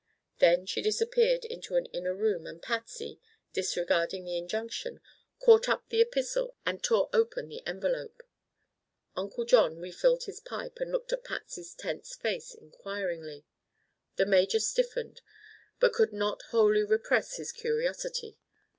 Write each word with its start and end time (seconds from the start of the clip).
Then 0.39 0.65
she 0.65 0.81
disappeared 0.81 1.45
into 1.45 1.75
an 1.75 1.85
inner 1.93 2.15
room 2.15 2.47
and 2.47 2.59
Patsy, 2.59 3.19
disregarding 3.53 4.25
the 4.25 4.35
injunction, 4.35 4.99
caught 5.37 5.69
up 5.69 5.89
the 5.89 6.01
epistle 6.01 6.55
and 6.65 6.81
tore 6.83 7.07
open 7.13 7.49
the 7.49 7.61
envelope. 7.67 8.23
Uncle 9.15 9.45
John 9.45 9.77
refilled 9.77 10.23
his 10.23 10.39
pipe 10.39 10.79
and 10.79 10.91
looked 10.91 11.13
at 11.13 11.23
Patsy's 11.23 11.75
tense 11.75 12.15
face 12.15 12.55
inquiringly. 12.55 13.45
The 14.15 14.25
major 14.25 14.59
stiffened, 14.59 15.21
but 15.79 15.93
could 15.93 16.13
not 16.13 16.41
wholly 16.49 16.83
repress 16.83 17.35
his 17.35 17.51
curiosity. 17.51 18.39